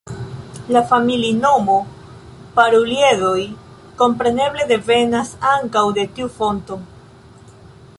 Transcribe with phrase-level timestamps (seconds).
[0.75, 1.75] La familinomo,
[2.57, 3.45] Paruliedoj,
[4.01, 6.85] kompreneble devenas ankaŭ de tiu fonto.